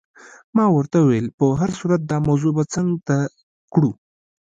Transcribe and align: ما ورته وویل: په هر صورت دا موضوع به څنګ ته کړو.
ما 0.55 0.65
ورته 0.75 0.97
وویل: 0.99 1.27
په 1.37 1.45
هر 1.59 1.69
صورت 1.79 2.01
دا 2.05 2.17
موضوع 2.27 2.51
به 2.57 2.63
څنګ 2.73 2.89
ته 3.07 3.17
کړو. 3.73 3.91